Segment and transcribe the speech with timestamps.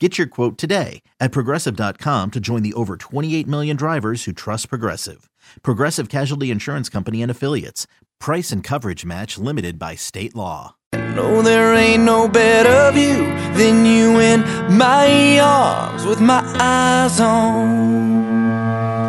[0.00, 4.68] Get your quote today at progressive.com to join the over 28 million drivers who trust
[4.68, 5.30] Progressive.
[5.62, 7.86] Progressive Casualty Insurance Company and Affiliates.
[8.18, 10.74] Price and coverage match limited by state law.
[10.92, 13.22] No, there ain't no better view
[13.56, 14.40] than you in
[14.76, 18.34] my arms with my eyes on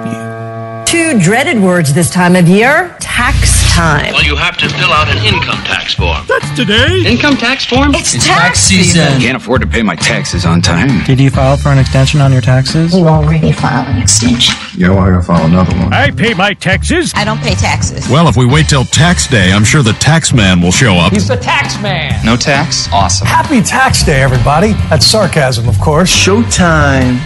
[0.06, 0.86] you.
[0.86, 4.14] Two dreaded words this time of year tax time.
[4.14, 6.24] Well, you have to fill out an income tax form.
[6.28, 7.04] That's today.
[7.06, 7.94] Income tax form?
[7.94, 9.02] It's, tax, season.
[9.02, 11.04] I can't afford to pay my taxes on time.
[11.04, 12.96] Did you file for an extension on your taxes?
[12.96, 14.56] You already filed an extension.
[14.78, 15.94] Yeah, well, I gotta file another one.
[15.94, 17.12] I pay my taxes.
[17.16, 18.08] I don't pay taxes.
[18.10, 21.12] Well, if we wait till tax day, I'm sure the tax man will show up.
[21.12, 22.26] He's the tax man.
[22.26, 22.88] No tax?
[22.94, 23.28] Awesome.
[23.28, 24.72] Happy tax day, everybody.
[24.90, 26.10] That's sarcasm, of course.
[26.10, 27.20] Showtime.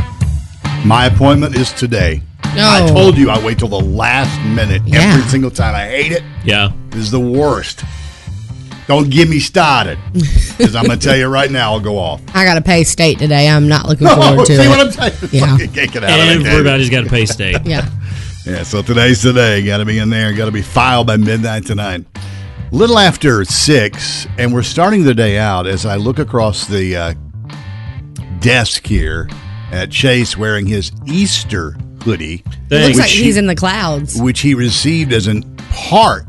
[0.83, 2.23] My appointment is today.
[2.55, 2.67] No.
[2.69, 5.01] I told you I wait till the last minute Yeah.
[5.13, 5.75] every single time.
[5.75, 6.23] I hate it.
[6.43, 6.71] Yeah.
[6.89, 7.83] This is the worst.
[8.87, 9.99] Don't get me started.
[10.13, 12.21] Because I'm going to tell you right now, I'll go off.
[12.33, 13.47] I got to pay state today.
[13.47, 14.61] I'm not looking forward to see it.
[14.63, 15.29] See what I'm saying?
[15.31, 15.45] Yeah.
[15.51, 17.57] Fucking can't get out Everybody's got to pay state.
[17.65, 17.87] yeah.
[18.45, 19.63] Yeah, so today's today.
[19.63, 20.33] Got to be in there.
[20.33, 22.03] Got to be filed by midnight tonight.
[22.71, 27.13] Little after six, and we're starting the day out as I look across the uh,
[28.39, 29.29] desk here
[29.71, 34.21] at Chase wearing his Easter hoodie, It looks which like he- he's in the clouds.
[34.21, 36.25] which he received as a part,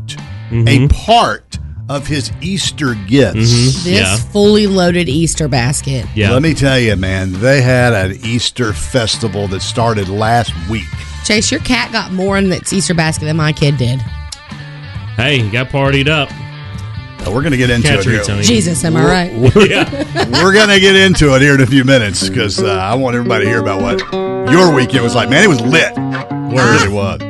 [0.50, 0.69] mm-hmm.
[0.69, 1.58] a part
[1.88, 3.36] of his Easter gifts.
[3.38, 3.84] Mm-hmm.
[3.84, 4.16] This Yeah.
[4.16, 6.06] fully loaded Easter basket.
[6.14, 6.30] Yeah.
[6.30, 10.84] Let me tell you, man, they had an Easter festival that started last week.
[11.25, 14.00] Chase, your cat got more in its Easter basket than my kid did.
[15.16, 16.30] Hey, you got partied up.
[17.25, 18.26] Now, we're going to get into Cat it.
[18.26, 18.42] here.
[18.42, 19.32] Jesus, am I right?
[19.69, 20.42] yeah.
[20.42, 23.14] We're going to get into it here in a few minutes because uh, I want
[23.14, 24.00] everybody to hear about what
[24.50, 25.28] your weekend was like.
[25.28, 25.92] Man, it was lit.
[25.97, 27.20] It really was.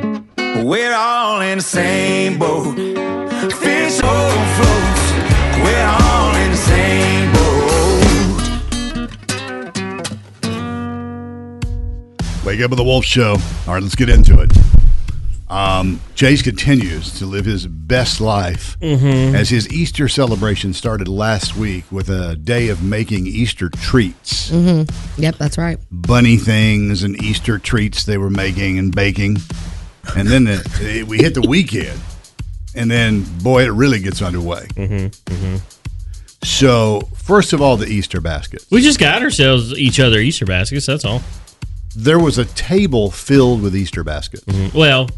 [0.65, 2.75] We're all in the same boat.
[2.75, 5.11] Fish on floats.
[5.61, 7.41] We're all in the same boat.
[12.45, 13.31] Wake up with the Wolf Show.
[13.67, 14.51] All right, let's get into it.
[15.51, 21.83] Um, Chase continues to live his best life as his Easter celebration started last week
[21.91, 24.49] with a day of making Easter treats.
[24.49, 25.77] Yep, that's right.
[25.91, 29.37] bunny things and Easter treats they were making and baking.
[30.15, 31.99] And then the, it- we hit the weekend,
[32.73, 34.67] and then boy, it really gets underway.
[34.75, 35.57] Mm-hmm,
[36.43, 38.65] So, first of all, the Easter baskets.
[38.71, 40.85] We just got ourselves each other Easter baskets.
[40.85, 41.21] That's all.
[41.95, 44.43] There was a table filled with Easter baskets.
[44.73, 45.09] Well,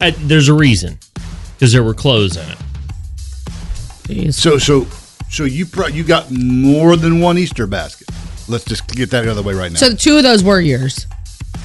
[0.00, 0.98] I, there's a reason
[1.54, 2.58] because there were clothes in it.
[4.06, 4.34] Jeez.
[4.34, 4.86] So, so,
[5.30, 8.08] so you pro- you got more than one Easter basket.
[8.48, 9.78] Let's just get that out of the way right now.
[9.78, 11.06] So two of those were yours.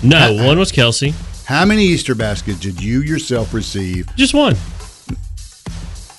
[0.04, 1.14] No, one was Kelsey.
[1.46, 4.08] How many Easter baskets did you yourself receive?
[4.16, 4.56] Just one.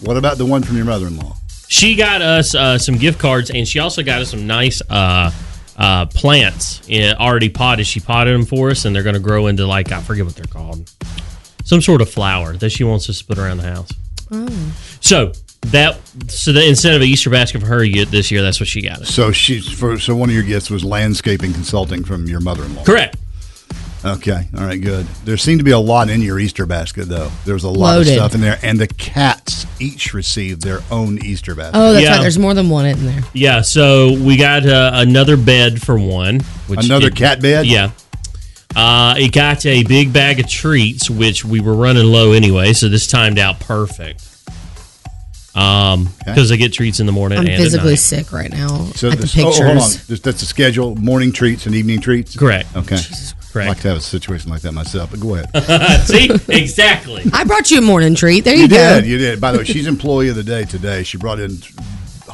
[0.00, 1.36] What about the one from your mother-in-law?
[1.68, 5.30] She got us uh, some gift cards, and she also got us some nice uh,
[5.76, 7.86] uh, plants in, already potted.
[7.86, 10.36] She potted them for us, and they're going to grow into like I forget what
[10.36, 10.90] they're called,
[11.64, 13.90] some sort of flower that she wants us to put around the house.
[15.00, 15.32] So
[15.66, 18.68] that so that instead of an Easter basket for her you- this year, that's what
[18.68, 19.08] she got us.
[19.14, 22.84] So she's for so one of your gifts was landscaping consulting from your mother-in-law.
[22.84, 23.16] Correct.
[24.04, 25.06] Okay, all right, good.
[25.24, 27.30] There seemed to be a lot in your Easter basket, though.
[27.44, 28.08] There was a lot Loaded.
[28.08, 31.78] of stuff in there, and the cats each received their own Easter basket.
[31.78, 32.10] Oh, that's Yeah.
[32.14, 32.20] right.
[32.22, 33.22] There's more than one in there.
[33.32, 33.60] Yeah.
[33.60, 36.40] So we got uh, another bed for one.
[36.66, 37.66] Which Another it- cat bed.
[37.66, 37.90] Yeah.
[38.74, 42.88] Uh, it got a big bag of treats, which we were running low anyway, so
[42.88, 44.28] this timed out perfect.
[45.54, 47.98] Um, because I get treats in the morning I'm and physically at night.
[47.98, 48.86] sick right now.
[48.94, 49.56] So at the this, oh, pictures.
[49.58, 52.34] hold on, This- that's the schedule: morning treats and evening treats.
[52.36, 52.74] Correct.
[52.74, 52.96] Okay.
[53.54, 56.02] I'd like to have a situation like that myself, but go ahead.
[56.06, 57.24] See, exactly.
[57.34, 58.44] I brought you a morning treat.
[58.44, 58.94] There you, You go.
[59.00, 59.42] did, you did.
[59.42, 61.02] By the way, she's employee of the day today.
[61.02, 61.58] She brought in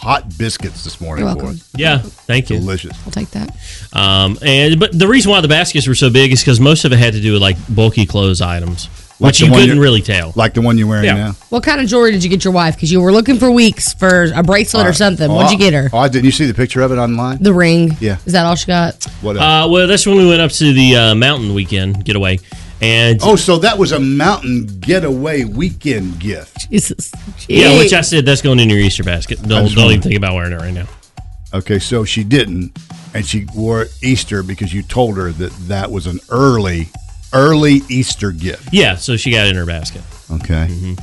[0.08, 1.56] hot biscuits this morning You're for welcome.
[1.56, 1.70] us.
[1.76, 2.58] Yeah, thank you.
[2.58, 2.96] Delicious.
[3.04, 3.54] I'll take that.
[3.92, 6.92] Um, and but the reason why the baskets were so big is because most of
[6.94, 8.88] it had to do with like bulky clothes items,
[9.20, 10.32] Like which the you one couldn't really tell.
[10.34, 11.14] Like the one you're wearing Yeah.
[11.14, 11.32] now.
[11.50, 12.74] What kind of jewelry did you get your wife?
[12.74, 15.30] Because you were looking for weeks for a bracelet or something.
[15.30, 15.90] What'd you get her?
[15.92, 17.42] Oh, I didn't you see the picture of it online?
[17.42, 17.94] The ring.
[18.00, 18.16] Yeah.
[18.24, 19.04] Is that all she got?
[19.20, 19.42] What else?
[19.66, 22.38] Uh, well, that's when we went up to the uh, mountain weekend getaway,
[22.80, 26.70] and oh, so that was a mountain getaway weekend gift.
[26.70, 27.12] Jesus.
[27.48, 29.42] yeah, which I said that's going in your Easter basket.
[29.42, 30.86] Don't, don't even think about wearing it right now.
[31.52, 32.76] Okay, so she didn't,
[33.14, 36.88] and she wore it Easter because you told her that that was an early,
[37.32, 38.68] early Easter gift.
[38.72, 40.02] Yeah, so she got it in her basket.
[40.30, 40.94] Okay.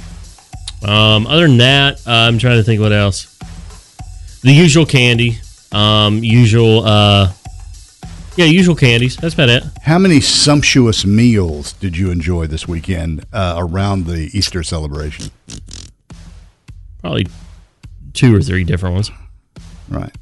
[0.84, 3.36] Um, other than that, uh, I'm trying to think what else.
[4.44, 5.40] The usual candy,
[5.72, 7.32] um, usual, uh,
[8.36, 9.16] yeah, usual candies.
[9.18, 9.64] That's about it.
[9.84, 15.32] How many sumptuous meals did you enjoy this weekend uh, around the Easter celebration?
[17.02, 17.28] Probably
[18.14, 19.12] two or three different ones.
[19.90, 20.14] Right.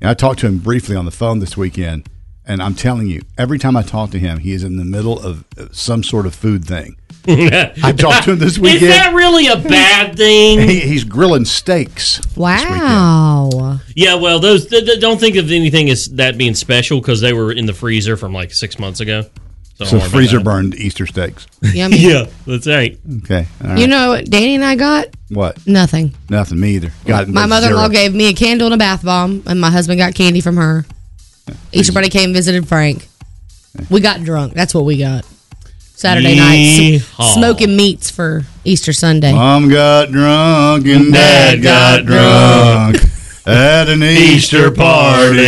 [0.00, 2.08] Yeah, I talked to him briefly on the phone this weekend,
[2.46, 5.18] and I'm telling you, every time I talk to him, he is in the middle
[5.20, 6.96] of uh, some sort of food thing.
[7.28, 8.82] I talked to him this weekend.
[8.84, 10.60] Is that really a bad thing?
[10.60, 12.20] He, he's grilling steaks.
[12.36, 13.78] Wow.
[13.94, 17.32] Yeah, well, those th- th- don't think of anything as that being special because they
[17.32, 19.24] were in the freezer from like six months ago.
[19.74, 21.46] So don't worry about freezer burned Easter steaks.
[21.62, 21.96] Yummy.
[22.00, 22.98] Yeah, that's right.
[23.18, 23.46] Okay.
[23.62, 23.78] all right.
[23.78, 25.08] You know what Danny and I got?
[25.28, 25.66] what?
[25.66, 26.14] Nothing.
[26.28, 26.60] Nothing.
[26.60, 26.92] Me either.
[27.06, 29.70] Got My mother in law gave me a candle and a bath bomb, and my
[29.70, 30.84] husband got candy from her.
[31.72, 33.08] Each buddy came and visited Frank.
[33.88, 34.54] We got drunk.
[34.54, 35.24] That's what we got.
[35.94, 37.34] Saturday night, Yeehaw.
[37.34, 39.32] smoking meats for Easter Sunday.
[39.34, 42.96] Mom got drunk and Dad got drunk
[43.46, 45.44] at an Easter party.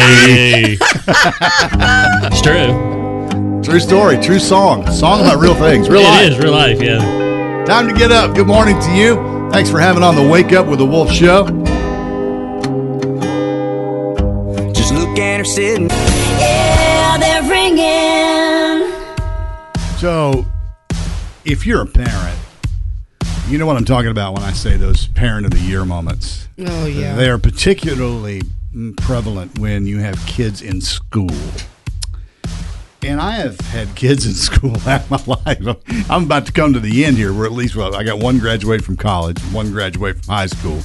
[2.26, 3.62] it's true.
[3.62, 4.18] True story.
[4.18, 4.86] True song.
[4.90, 5.88] Song about real things.
[5.88, 6.32] Real It life.
[6.32, 6.82] is real life.
[6.82, 7.64] Yeah.
[7.66, 8.34] Time to get up.
[8.34, 9.16] Good morning to you.
[9.52, 11.44] Thanks for having on the Wake Up with the Wolf show.
[15.42, 15.90] Just look at her sitting.
[16.38, 18.92] Yeah, they're ringing.
[19.98, 20.46] So,
[21.44, 22.38] if you're a parent,
[23.48, 26.48] you know what I'm talking about when I say those parent of the year moments.
[26.58, 27.16] Oh, yeah.
[27.16, 28.42] They are particularly
[28.98, 31.34] prevalent when you have kids in school.
[33.04, 35.76] And I have had kids in school half my life.
[36.08, 38.38] I'm about to come to the end here, where at least well, I got one
[38.38, 40.80] graduate from college, one graduate from high school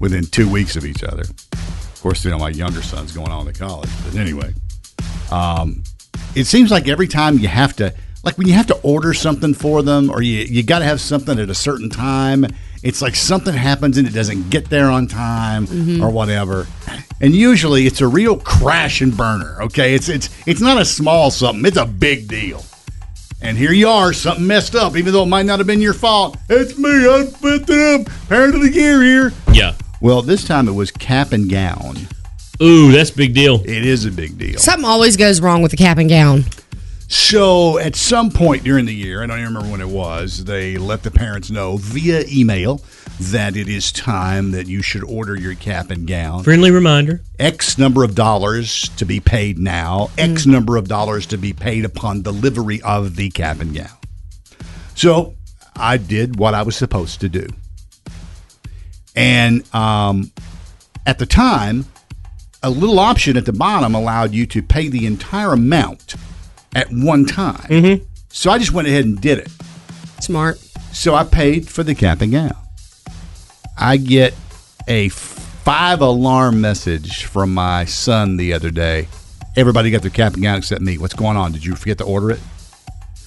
[0.00, 1.24] within two weeks of each other.
[2.02, 3.88] Of course, you know, my younger son's going on to college.
[4.04, 4.52] But anyway,
[5.30, 5.84] um,
[6.34, 7.94] it seems like every time you have to,
[8.24, 11.00] like when you have to order something for them or you, you got to have
[11.00, 12.44] something at a certain time,
[12.82, 16.02] it's like something happens and it doesn't get there on time Mm-hmm.
[16.02, 16.66] or whatever.
[17.20, 19.62] And usually it's a real crash and burner.
[19.62, 19.94] Okay.
[19.94, 22.64] It's, it's, it's not a small something, it's a big deal.
[23.40, 25.94] And here you are, something messed up, even though it might not have been your
[25.94, 26.36] fault.
[26.48, 29.32] It's me, I put them, parent of the year here.
[29.52, 29.74] Yeah.
[30.02, 31.96] Well, this time it was cap and gown.
[32.60, 33.60] Ooh, that's a big deal.
[33.60, 34.58] It is a big deal.
[34.58, 36.44] Something always goes wrong with the cap and gown.
[37.06, 40.76] So at some point during the year, I don't even remember when it was, they
[40.76, 42.82] let the parents know via email
[43.20, 46.42] that it is time that you should order your cap and gown.
[46.42, 47.20] Friendly reminder.
[47.38, 50.50] X number of dollars to be paid now, X mm.
[50.50, 53.98] number of dollars to be paid upon delivery of the cap and gown.
[54.96, 55.36] So
[55.76, 57.46] I did what I was supposed to do.
[59.14, 60.32] And um,
[61.06, 61.86] at the time,
[62.62, 66.14] a little option at the bottom allowed you to pay the entire amount
[66.74, 67.68] at one time.
[67.68, 68.04] Mm-hmm.
[68.30, 69.50] So I just went ahead and did it.
[70.20, 70.58] Smart.
[70.92, 72.56] So I paid for the cap and gown.
[73.76, 74.34] I get
[74.86, 79.08] a five alarm message from my son the other day.
[79.56, 80.98] Everybody got their cap and gown except me.
[80.98, 81.52] What's going on?
[81.52, 82.40] Did you forget to order it?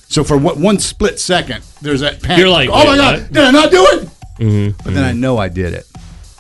[0.07, 2.39] So for what one split second, there's that panic.
[2.39, 4.09] You're like, oh my god, what?" did I not do it?
[4.37, 4.77] Mm-hmm.
[4.83, 5.85] But then I know I did it.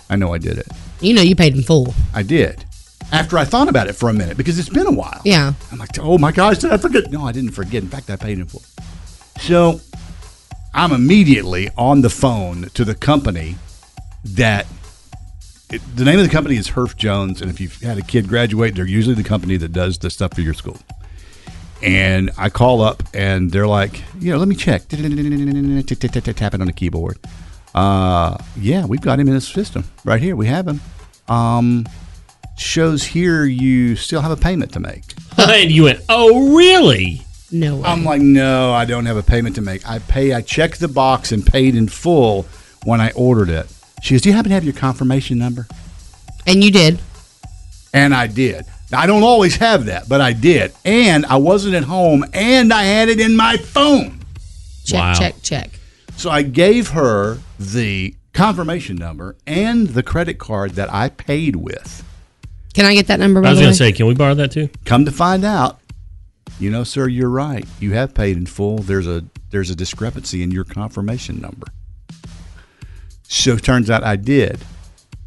[0.09, 0.67] I know I did it.
[1.01, 1.93] You know you paid in full.
[2.13, 2.65] I did.
[3.11, 5.21] After I thought about it for a minute because it's been a while.
[5.23, 5.53] Yeah.
[5.71, 7.11] I'm like, oh my gosh, did I forget?
[7.11, 7.83] No, I didn't forget.
[7.83, 8.63] In fact, I paid in full.
[9.41, 9.79] So
[10.73, 13.55] I'm immediately on the phone to the company
[14.23, 14.65] that
[15.71, 18.27] it, the name of the company is Herff Jones, and if you've had a kid
[18.27, 20.77] graduate, they're usually the company that does the stuff for your school.
[21.81, 24.87] And I call up, and they're like, you know, let me check.
[24.87, 27.19] Tapping on the keyboard.
[27.75, 30.35] Uh, yeah, we've got him in the system right here.
[30.35, 30.79] We have him.
[31.27, 31.85] Um,
[32.57, 35.03] shows here you still have a payment to make.
[35.37, 37.21] and you went, oh, really?
[37.51, 37.83] No way.
[37.83, 39.87] I'm like, no, I don't have a payment to make.
[39.87, 40.33] I pay.
[40.33, 42.43] I checked the box and paid in full
[42.85, 43.67] when I ordered it.
[44.01, 45.67] She goes, do you happen to have your confirmation number?
[46.47, 46.99] And you did.
[47.93, 48.65] And I did.
[48.91, 50.71] Now, I don't always have that, but I did.
[50.85, 54.19] And I wasn't at home, and I had it in my phone.
[54.85, 55.13] Check, Wow.
[55.13, 55.74] check, check.
[56.17, 62.03] So I gave her the confirmation number, and the credit card that I paid with.
[62.73, 63.41] Can I get that number?
[63.41, 64.69] By I was going to say, can we borrow that too?
[64.83, 65.79] Come to find out,
[66.59, 67.65] you know, sir, you're right.
[67.79, 68.79] You have paid in full.
[68.79, 71.67] There's a there's a discrepancy in your confirmation number.
[73.23, 74.59] So it turns out I did.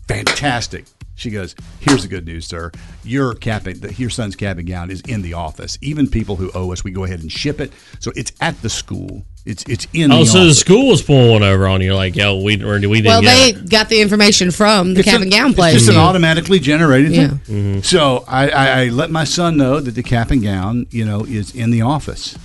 [0.07, 0.85] Fantastic.
[1.15, 2.71] She goes, "Here's the good news, sir.
[3.03, 3.67] Your cap,
[3.99, 5.77] your son's cap and gown is in the office.
[5.81, 7.73] Even people who owe us, we go ahead and ship it.
[7.99, 9.25] So it's at the school.
[9.49, 10.13] It's it's in.
[10.13, 12.75] Oh, the so the school was pulling one over on you, like, yo, we, or
[12.75, 13.71] we didn't Well, get they it.
[13.71, 15.75] got the information from the It's cap an- and gown It's place.
[15.75, 16.03] just an mm-hmm.
[16.05, 17.29] automatically generated Yeah.
[17.29, 17.39] thing.
[17.39, 17.81] Mm-hmm.
[17.81, 21.25] So I, I, I let my son know that the cap and gown, you know,
[21.25, 22.37] is in the office.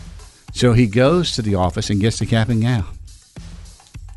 [0.53, 2.85] So he goes to the office and gets the cap and gown.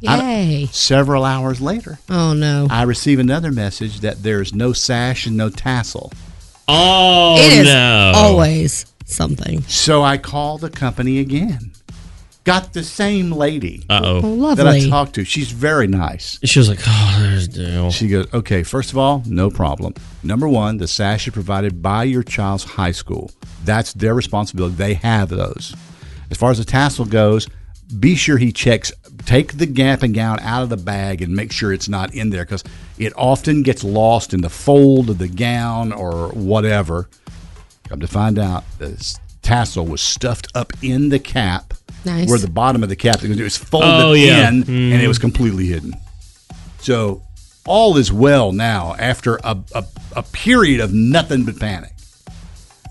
[0.01, 0.69] Yay!
[0.71, 2.69] Several hours later, Oh no!
[2.71, 6.13] I receive another message that there's no sash and no tassel.
[6.69, 8.13] Oh, it is no.
[8.15, 9.63] always something.
[9.63, 11.73] So I call the company again.
[12.47, 15.25] Got the same lady Uh Oh, that I talked to.
[15.25, 16.39] She's very nice.
[16.45, 17.91] She was like, oh, there's Dale.
[17.91, 19.95] She goes, okay, first of all, no problem.
[20.23, 23.33] Number one, the sash is provided by your child's high school.
[23.65, 24.77] That's their responsibility.
[24.77, 25.75] They have those.
[26.31, 27.49] As far as the tassel goes,
[27.99, 28.93] be sure he checks,
[29.25, 32.31] take the gap and gown out of the bag and make sure it's not in
[32.31, 32.63] there because
[32.97, 37.09] it often gets lost in the fold of the gown or whatever.
[37.89, 41.75] Come to find out, the tassel was stuffed up in the cap.
[42.07, 42.29] Nice.
[42.31, 44.49] Where the bottom of the cap it was folded Oh, yeah.
[44.49, 44.93] in Mm.
[44.93, 45.93] and it was completely hidden.
[46.81, 47.21] So
[47.67, 49.85] all is well now after a, a,
[50.15, 51.93] a period of nothing but panic.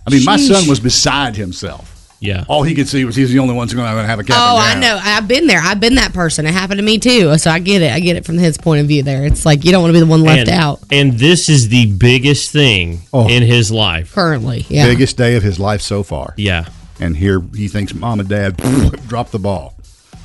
[0.05, 1.91] I mean, my son was beside himself.
[2.19, 2.45] Yeah.
[2.47, 4.37] All he could see was he's the only one who's going to have a cap.
[4.39, 4.99] Oh, I know.
[5.01, 5.59] I've been there.
[5.61, 6.45] I've been that person.
[6.45, 7.37] It happened to me too.
[7.37, 7.91] So I get it.
[7.91, 9.03] I get it from his point of view.
[9.03, 10.79] There, it's like you don't want to be the one left and, out.
[10.91, 13.27] And this is the biggest thing Oh.
[13.29, 14.13] in his life.
[14.13, 14.85] Currently, yeah.
[14.87, 16.33] Biggest day of his life so far.
[16.37, 16.65] Yeah.
[16.99, 18.57] And here he thinks mom and dad
[19.07, 19.73] dropped the ball.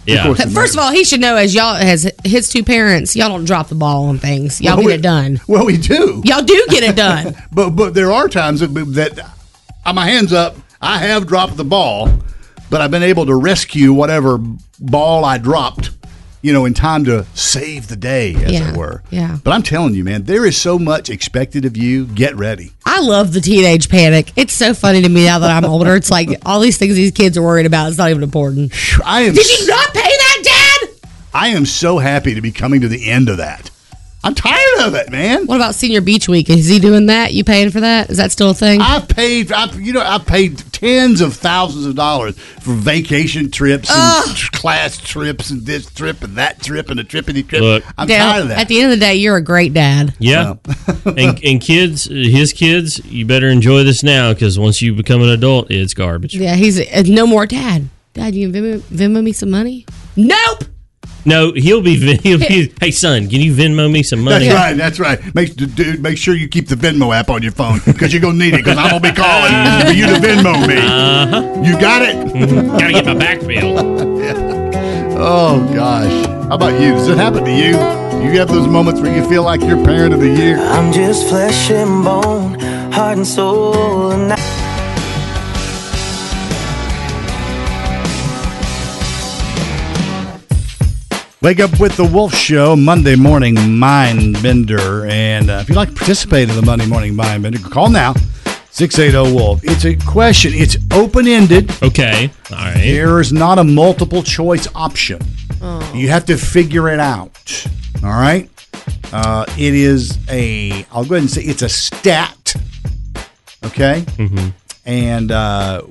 [0.07, 0.25] Yeah.
[0.25, 3.45] course, First of all, he should know as y'all as his two parents, y'all don't
[3.45, 4.61] drop the ball on things.
[4.61, 5.41] Y'all Well, get we- it done.
[5.47, 6.23] Well, we do.
[6.25, 7.35] Y'all do get it done.
[7.53, 9.19] But but there are times that, that
[9.85, 12.09] uh, my hands up, I have dropped the ball,
[12.71, 14.39] but I've been able to rescue whatever
[14.79, 15.91] ball I dropped,
[16.43, 19.03] you know, in time to save the day, as Yeah, it were.
[19.11, 19.39] yeah.
[19.45, 22.07] But I'm telling you, man, there is so much expected of you.
[22.07, 22.73] Get ready.
[22.87, 24.33] I love the teenage panic.
[24.37, 25.95] It's so funny to me now that I'm older.
[25.97, 28.73] It's like all these things these kids are worried about It's not even important.
[29.05, 29.35] I am.
[29.35, 31.09] Did you not pay that, Dad?
[31.33, 33.71] I am so happy to be coming to the end of that.
[34.23, 35.47] I'm tired of it, man.
[35.47, 36.51] What about Senior Beach Week?
[36.51, 37.33] Is he doing that?
[37.33, 38.11] You paying for that?
[38.11, 38.81] Is that still a thing?
[38.83, 43.91] I've paid, I've, you know, I've paid tens of thousands of dollars for vacation trips
[43.93, 47.61] and tr- class trips and this trip and that trip and a trippity trip.
[47.61, 47.85] Look.
[47.99, 48.59] I'm Dale, tired of that.
[48.59, 50.15] At the end of the day, you're a great dad.
[50.19, 50.55] Yeah.
[51.05, 55.29] and, and kids, his kids, you better enjoy this now because once you become an
[55.29, 56.35] adult, it's garbage.
[56.35, 57.89] Yeah, he's uh, no more dad.
[58.15, 59.87] Dad, you can Venmo, Venmo me some money?
[60.17, 60.65] Nope.
[61.27, 64.47] No, he'll be, he'll be, hey, son, can you Venmo me some money?
[64.47, 64.77] That's right.
[64.77, 65.35] That's right.
[65.35, 68.39] Make dude, make sure you keep the Venmo app on your phone because you're gonna
[68.39, 68.59] need it.
[68.59, 69.53] Because I'm gonna be calling
[69.87, 70.77] for you to Venmo me.
[70.79, 71.63] Uh-huh.
[71.63, 72.69] You got it?
[72.69, 74.61] Gotta get my back bill.
[75.23, 76.27] Oh gosh.
[76.49, 76.93] How about you?
[76.93, 77.73] Does it happen to you?
[78.25, 80.57] You have those moments where you feel like you're parent of the year.
[80.59, 82.59] I'm just flesh and bone,
[82.91, 84.60] heart and soul, and I-
[91.43, 95.89] Wake up with the Wolf Show Monday morning mind bender, and uh, if you'd like
[95.89, 98.13] to participate in the Monday morning mind bender, call now.
[98.73, 99.61] 680 Wolf.
[99.65, 100.53] It's a question.
[100.55, 101.71] It's open ended.
[101.83, 102.31] Okay.
[102.51, 102.75] All right.
[102.75, 105.19] There is not a multiple choice option.
[105.95, 107.67] You have to figure it out.
[108.05, 108.51] All right.
[109.11, 110.85] Uh, it is a.
[110.93, 112.55] I'll go ahead and say it's a stat.
[113.65, 114.03] Okay.
[114.03, 114.49] Mm-hmm.
[114.85, 115.83] And uh,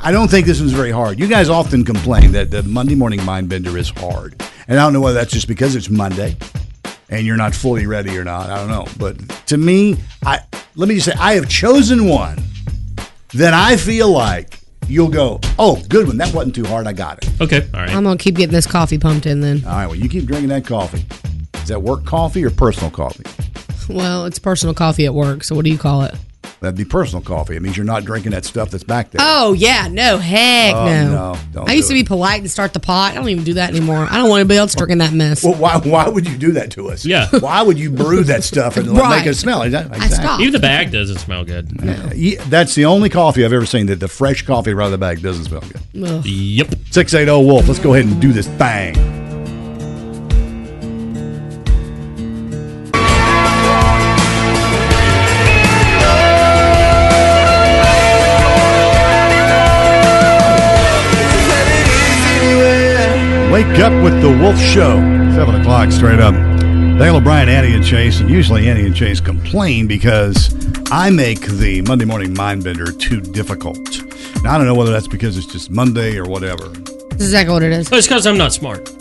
[0.00, 1.18] I don't think this was very hard.
[1.18, 4.92] You guys often complain that the Monday morning mind bender is hard, and I don't
[4.92, 6.36] know whether that's just because it's Monday
[7.10, 8.48] and you're not fully ready or not.
[8.50, 10.40] I don't know, but to me, I
[10.76, 12.38] let me just say I have chosen one
[13.34, 16.16] that I feel like you'll go, oh, good one.
[16.18, 16.86] That wasn't too hard.
[16.86, 17.40] I got it.
[17.40, 17.68] Okay.
[17.74, 17.90] All right.
[17.90, 19.64] I'm gonna keep getting this coffee pumped in then.
[19.64, 19.86] All right.
[19.86, 21.04] Well, you keep drinking that coffee.
[21.54, 23.24] Is that work coffee or personal coffee?
[23.92, 25.44] Well, it's personal coffee at work.
[25.44, 26.14] So what do you call it?
[26.60, 27.54] That'd be personal coffee.
[27.54, 29.20] It means you're not drinking that stuff that's back there.
[29.24, 31.10] Oh yeah, no, heck Oh, no.
[31.34, 32.02] no, don't I used do to it.
[32.02, 33.12] be polite and start the pot.
[33.12, 34.08] I don't even do that anymore.
[34.10, 35.44] I don't want anybody else drinking that mess.
[35.44, 37.04] Well, why, why would you do that to us?
[37.04, 37.28] Yeah.
[37.38, 39.18] Why would you brew that stuff and Right.
[39.18, 39.62] make it smell?
[39.62, 39.98] Exactly.
[40.00, 40.40] I stopped.
[40.42, 41.70] Even the bag doesn't smell good.
[42.14, 44.92] Yeah, that's the only coffee I've ever seen that the fresh coffee right out of
[44.92, 46.04] the bag doesn't smell good.
[46.08, 46.26] Ugh.
[46.26, 46.74] Yep.
[46.90, 48.94] 680 Wolf, let's go ahead and do this thing.
[63.78, 64.96] Wake Wake up with the Wolf Show.
[65.36, 66.34] Seven o'clock straight up.
[66.98, 70.52] Dale O'Brien, Annie and Chase, and usually Annie and Chase complain because
[70.90, 73.78] I make the Monday morning mind bender too difficult.
[74.42, 76.66] Now I don't know whether that's because it's just Monday or whatever.
[76.66, 77.88] That's exactly what it is.
[77.92, 78.92] It's because I'm not smart.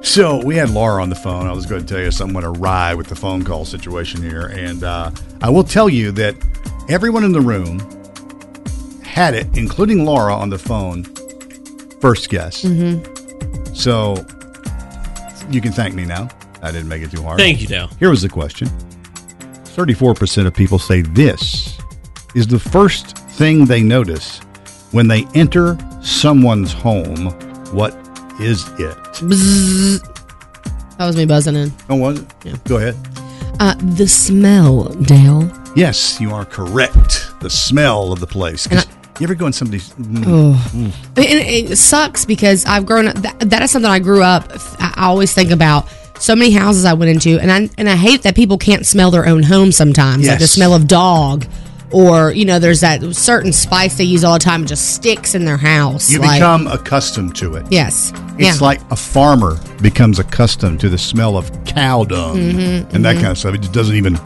[0.00, 1.46] So we had Laura on the phone.
[1.46, 4.84] I was going to tell you somewhat awry with the phone call situation here, and
[4.84, 5.10] uh,
[5.42, 6.34] I will tell you that
[6.88, 7.78] everyone in the room
[9.02, 11.04] had it, including Laura on the phone.
[12.00, 12.62] First guess.
[12.62, 13.17] Mm-hmm.
[13.78, 14.16] So
[15.50, 16.28] you can thank me now.
[16.62, 17.38] I didn't make it too hard.
[17.38, 17.88] Thank you, Dale.
[18.00, 18.66] Here was the question
[19.76, 21.78] 34% of people say this
[22.34, 24.40] is the first thing they notice
[24.90, 27.26] when they enter someone's home.
[27.72, 27.94] What
[28.40, 28.96] is it?
[29.22, 30.00] Bzzz.
[30.98, 31.72] That was me buzzing in.
[31.88, 32.34] Oh, was it?
[32.44, 32.56] Yeah.
[32.64, 32.96] Go ahead.
[33.60, 35.48] Uh, the smell, Dale.
[35.76, 37.28] Yes, you are correct.
[37.40, 38.66] The smell of the place.
[38.66, 38.84] 'Cause
[39.18, 39.88] you ever go in somebody's.
[39.94, 40.70] mm, Oh.
[40.74, 40.92] mm.
[41.16, 43.16] I mean, and it sucks because I've grown up.
[43.16, 44.50] That, that is something I grew up.
[44.80, 45.88] I always think about
[46.20, 49.10] so many houses I went into, and I and I hate that people can't smell
[49.10, 50.26] their own home sometimes.
[50.28, 51.46] Like the smell of dog,
[51.92, 54.62] or you know, there's that certain spice they use all the time.
[54.64, 56.10] It just sticks in their house.
[56.10, 57.66] You like- become accustomed to it.
[57.70, 58.66] yes, It's yeah.
[58.66, 63.20] like a farmer becomes accustomed to the smell of cow dung Mhm, and that mhm.
[63.20, 63.54] kind of stuff.
[63.54, 64.20] It just doesn't even I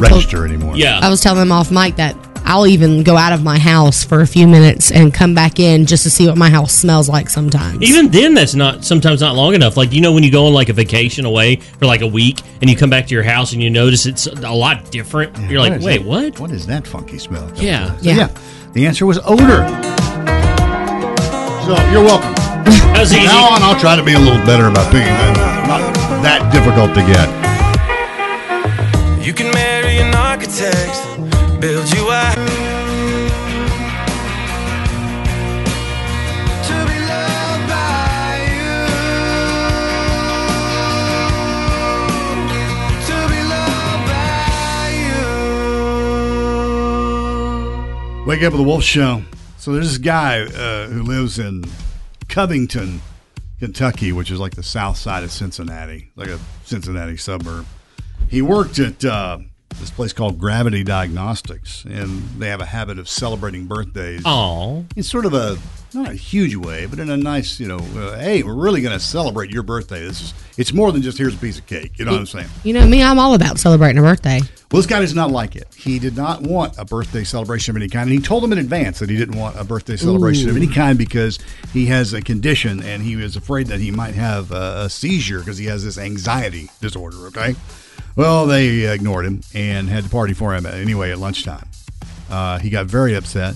[0.00, 0.76] told- register anymore.
[0.76, 0.98] Yeah.
[1.00, 2.14] I was telling them off mic that
[2.48, 5.84] I'll even go out of my house for a few minutes and come back in
[5.84, 7.82] just to see what my house smells like sometimes.
[7.82, 9.76] Even then, that's not sometimes not long enough.
[9.76, 12.40] Like you know, when you go on like a vacation away for like a week,
[12.62, 15.36] and you come back to your house and you notice it's a lot different.
[15.50, 16.06] You're like, is wait, that?
[16.06, 16.40] what?
[16.40, 17.52] What is that funky smell?
[17.56, 17.94] Yeah.
[17.98, 18.28] So, yeah.
[18.72, 19.68] The answer was odor.
[21.68, 22.32] So you're welcome.
[22.34, 23.28] That was From easy.
[23.28, 25.36] Now on, I'll try to be a little better about picking that.
[25.36, 27.28] Uh, not that difficult to get.
[29.24, 30.96] You can marry an architect,
[48.28, 49.22] Wake up with the Wolf Show.
[49.56, 51.64] So there's this guy uh, who lives in
[52.28, 53.00] Covington,
[53.58, 57.64] Kentucky, which is like the south side of Cincinnati, like a Cincinnati suburb.
[58.28, 59.38] He worked at uh,
[59.80, 64.20] this place called Gravity Diagnostics, and they have a habit of celebrating birthdays.
[64.26, 65.56] Oh, In sort of a
[65.94, 68.96] not a huge way, but in a nice, you know, uh, hey, we're really going
[68.96, 70.00] to celebrate your birthday.
[70.00, 71.98] This is it's more than just here's a piece of cake.
[71.98, 72.48] You know what I'm saying?
[72.64, 74.40] You know me, I'm all about celebrating a birthday.
[74.70, 75.66] Well, this guy does not like it.
[75.74, 78.10] He did not want a birthday celebration of any kind.
[78.10, 80.66] And he told them in advance that he didn't want a birthday celebration of any
[80.66, 81.38] kind because
[81.72, 85.38] he has a condition and he was afraid that he might have a, a seizure
[85.38, 87.54] because he has this anxiety disorder, okay?
[88.14, 91.68] Well, they ignored him and had to party for him anyway at lunchtime.
[92.28, 93.54] Uh, he got very upset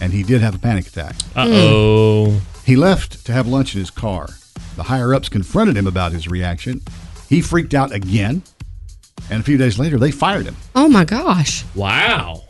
[0.00, 1.16] and he did have a panic attack.
[1.36, 2.40] Uh-oh.
[2.64, 4.28] He left to have lunch in his car.
[4.76, 6.80] The higher ups confronted him about his reaction.
[7.28, 8.42] He freaked out again.
[9.30, 10.56] And a few days later, they fired him.
[10.74, 11.64] Oh my gosh.
[11.74, 12.42] Wow.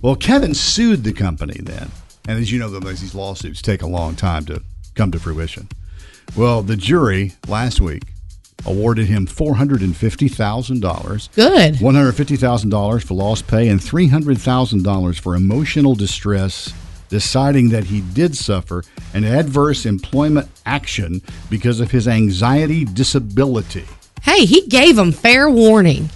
[0.00, 1.90] Well, Kevin sued the company then.
[2.26, 4.62] And as you know, those- these lawsuits take a long time to
[4.94, 5.68] come to fruition.
[6.36, 8.11] Well, the jury last week
[8.66, 11.34] awarded him $450,000.
[11.34, 11.74] Good.
[11.74, 16.72] $150,000 for lost pay and $300,000 for emotional distress,
[17.08, 23.84] deciding that he did suffer an adverse employment action because of his anxiety disability.
[24.22, 26.08] Hey, he gave him fair warning.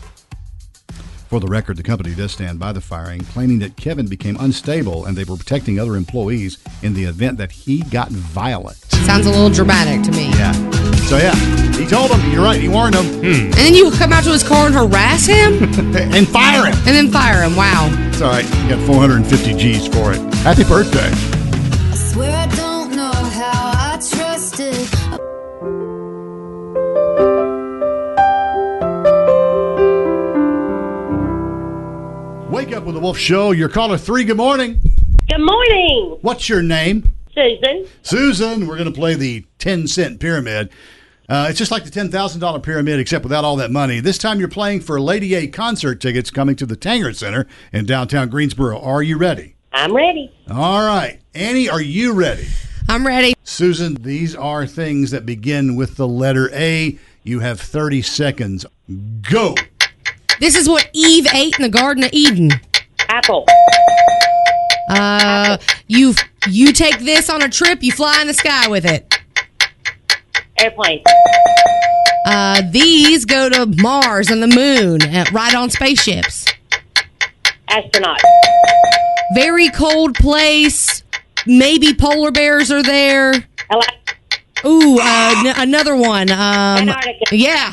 [1.37, 5.05] For the record, the company does stand by the firing, claiming that Kevin became unstable
[5.05, 8.79] and they were protecting other employees in the event that he got violent.
[9.05, 10.31] Sounds a little dramatic to me.
[10.31, 10.53] Yeah.
[11.03, 11.35] So, yeah,
[11.75, 13.05] he told him, you're right, he warned him.
[13.05, 13.27] Hmm.
[13.27, 15.62] And then you come out to his car and harass him?
[15.94, 16.75] and fire him.
[16.87, 17.55] And then fire him.
[17.55, 17.90] Wow.
[18.09, 18.46] It's all right.
[18.62, 20.35] You got 450 G's for it.
[20.37, 21.11] Happy birthday.
[21.92, 22.65] I
[32.56, 33.50] Wake up with the Wolf Show.
[33.50, 34.24] Your caller three.
[34.24, 34.80] Good morning.
[35.28, 37.12] Good morning, What's your name?
[37.34, 37.86] Susan.
[38.00, 38.66] Susan.
[38.66, 40.70] We're going to play the 10 cent pyramid.
[41.28, 44.00] Uh, it's just like the $10,000 pyramid, except without all that money.
[44.00, 47.84] This time you're playing for Lady A concert tickets coming to the Tanger Center in
[47.84, 48.80] downtown Greensboro.
[48.80, 49.54] Are you ready?
[49.74, 50.32] I'm ready.
[50.50, 51.20] All right.
[51.34, 52.46] Annie, are you ready?
[52.88, 53.34] I'm ready.
[53.44, 56.98] Susan, these are things that begin with the letter A.
[57.22, 58.64] You have 30 seconds.
[59.30, 59.56] Go.
[60.40, 62.51] This is what Eve ate in the Garden of Eden.
[63.09, 63.46] Apple.
[64.90, 65.57] Uh,
[65.88, 66.14] you
[66.49, 69.18] you take this on a trip, you fly in the sky with it.
[70.59, 71.03] Airplane.
[72.27, 76.46] Uh, these go to Mars and the moon, uh, right on spaceships.
[77.68, 78.20] Astronaut.
[79.35, 81.03] Very cold place.
[81.46, 83.33] Maybe polar bears are there.
[84.64, 86.31] Ooh, uh, n- another one.
[86.31, 86.90] Um,
[87.31, 87.70] yeah.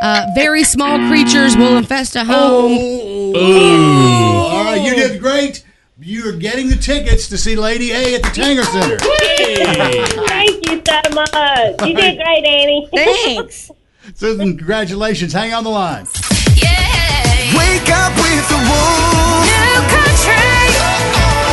[0.00, 2.72] Uh, very small creatures will infest a home.
[2.72, 3.34] Ooh.
[3.36, 5.64] All right, you did great.
[6.00, 8.98] You're getting the tickets to see Lady A at the Tanger Center.
[8.98, 11.88] Thank you so much.
[11.88, 12.88] You did great, Annie.
[12.94, 13.70] Thanks.
[14.14, 15.32] Susan, congratulations.
[15.32, 16.06] Hang on the line.
[16.54, 17.58] Yeah.
[17.58, 19.44] Wake up with the wolf.
[19.44, 21.48] New country.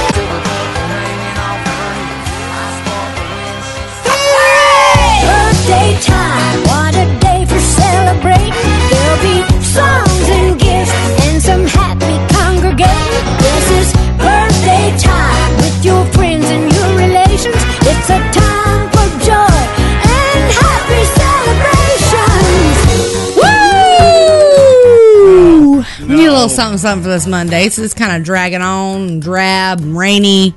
[5.26, 6.55] Birthday time, what a day
[8.22, 8.54] for celebrating.
[8.90, 10.92] There'll be songs and gifts
[11.26, 13.12] and some happy congregating.
[13.40, 17.56] This is birthday time with your friends and your relations.
[17.82, 19.60] It's a time for joy
[20.06, 22.78] and happy celebrations.
[26.00, 26.08] Woo!
[26.08, 27.70] We need a little something, something for this Monday.
[27.70, 30.54] So it's kind of dragging on, drab, rainy.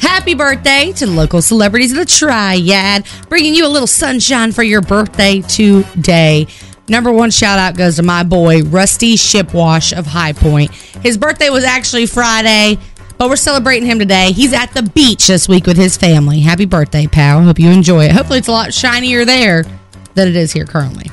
[0.00, 4.80] Happy birthday to local celebrities of the Triad, bringing you a little sunshine for your
[4.80, 6.48] birthday today.
[6.88, 10.72] Number one shout out goes to my boy, Rusty Shipwash of High Point.
[11.02, 12.78] His birthday was actually Friday,
[13.18, 14.32] but we're celebrating him today.
[14.32, 16.40] He's at the beach this week with his family.
[16.40, 17.42] Happy birthday, pal.
[17.42, 18.12] Hope you enjoy it.
[18.12, 19.64] Hopefully, it's a lot shinier there
[20.14, 21.10] than it is here currently.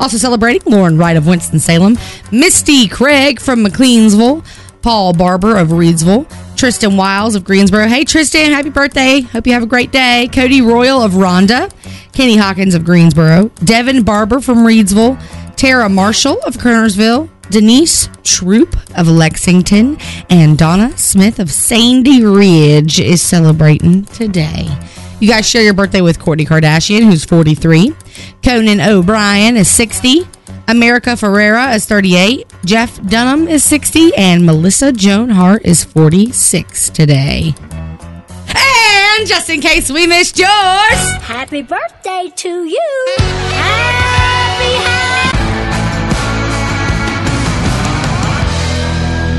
[0.00, 1.98] Also celebrating Lauren Wright of Winston-Salem,
[2.32, 4.44] Misty Craig from McLeansville,
[4.82, 7.86] Paul Barber of Reidsville, Tristan Wiles of Greensboro.
[7.88, 9.20] Hey Tristan, happy birthday.
[9.20, 10.28] Hope you have a great day.
[10.32, 11.68] Cody Royal of Ronda,
[12.14, 15.20] Kenny Hawkins of Greensboro, Devin Barber from Reidsville,
[15.56, 19.98] Tara Marshall of Kernersville, Denise Troop of Lexington,
[20.30, 24.68] and Donna Smith of Sandy Ridge is celebrating today.
[25.20, 27.92] You guys share your birthday with Kourtney Kardashian, who's 43.
[28.44, 30.20] Conan O'Brien is 60.
[30.68, 32.46] America Ferrera is 38.
[32.64, 34.14] Jeff Dunham is 60.
[34.16, 37.54] And Melissa Joan Hart is 46 today.
[38.56, 40.50] And just in case we missed yours,
[41.22, 43.14] Happy birthday to you.
[43.18, 45.24] Happy, happy.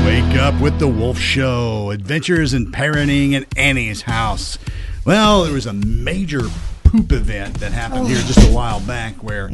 [0.06, 1.90] Wake up with the Wolf Show.
[1.90, 4.58] Adventures in parenting at Annie's house.
[5.04, 6.42] Well, there was a major
[6.90, 9.48] poop event that happened here just a while back where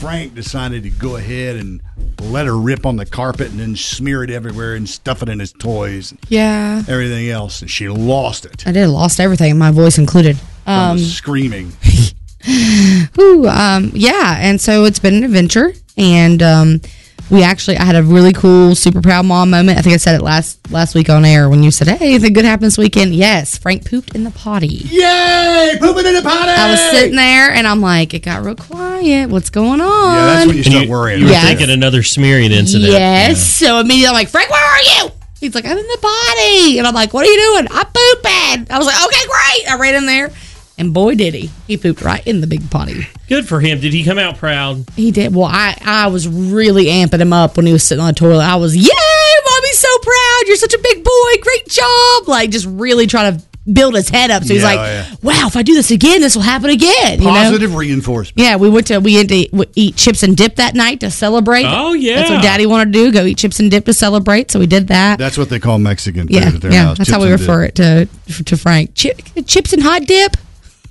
[0.00, 1.80] Frank decided to go ahead and
[2.22, 5.38] let her rip on the carpet and then smear it everywhere and stuff it in
[5.38, 6.82] his toys and Yeah.
[6.88, 7.60] everything else.
[7.62, 10.36] And she lost it I did lost everything, my voice included.
[10.66, 11.72] Um, screaming.
[13.18, 16.80] Ooh, um, yeah, and so it's been an adventure, and um,
[17.30, 19.78] we actually I had a really cool, super proud mom moment.
[19.78, 22.32] I think I said it last last week on air when you said, "Hey, anything
[22.32, 24.66] good happens this weekend?" Yes, Frank pooped in the potty.
[24.68, 25.76] Yay!
[25.80, 26.50] Pooping in the potty!
[26.50, 29.28] I was sitting there, and I'm like, it got real quiet.
[29.30, 30.14] What's going on?
[30.14, 31.20] Yeah, that's when you And start you, worrying.
[31.20, 31.46] You were Yes.
[31.48, 32.90] thinking another smearing incident.
[32.92, 33.42] Yes.
[33.44, 35.10] So immediately I'm like, Frank, where are you?
[35.40, 36.78] He's like, I'm in the potty.
[36.78, 37.68] And I'm like, what are you doing?
[37.70, 38.66] I'm pooping.
[38.74, 39.70] I was like, okay, great.
[39.70, 40.32] I ran in there.
[40.78, 41.50] And boy, did he.
[41.66, 43.08] He pooped right in the big potty.
[43.28, 43.80] Good for him.
[43.80, 44.88] Did he come out proud?
[44.94, 45.34] He did.
[45.34, 48.44] Well, I, I was really amping him up when he was sitting on the toilet.
[48.44, 48.88] I was, yay,
[49.50, 50.40] mommy's so proud.
[50.46, 51.32] You're such a big boy.
[51.42, 52.28] Great job.
[52.28, 54.44] Like, just really trying to build his head up.
[54.44, 55.14] So he's like, yeah.
[55.22, 57.18] wow, if I do this again, this will happen again.
[57.18, 57.32] You know?
[57.32, 58.38] Positive reinforcement.
[58.38, 61.10] Yeah, we went to we had to w- eat chips and dip that night to
[61.10, 61.64] celebrate.
[61.66, 62.16] Oh, yeah.
[62.16, 63.12] that's what Daddy wanted to do.
[63.12, 64.50] Go eat chips and dip to celebrate.
[64.50, 65.18] So we did that.
[65.18, 66.84] That's what they call Mexican food yeah, at their yeah.
[66.84, 66.98] house.
[66.98, 68.08] That's how we refer dip.
[68.08, 68.94] it to to Frank.
[68.94, 70.36] Chip, chips and hot dip.